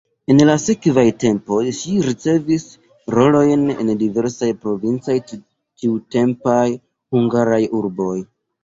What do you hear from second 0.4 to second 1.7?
la sekvaj tempoj